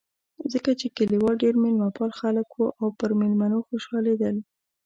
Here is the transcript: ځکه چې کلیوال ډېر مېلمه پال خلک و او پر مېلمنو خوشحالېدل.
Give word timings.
ځکه 0.53 0.71
چې 0.79 0.87
کلیوال 0.97 1.35
ډېر 1.43 1.55
مېلمه 1.63 1.89
پال 1.97 2.11
خلک 2.19 2.47
و 2.53 2.63
او 2.81 2.87
پر 2.99 3.11
مېلمنو 3.19 3.59
خوشحالېدل. 3.67 4.35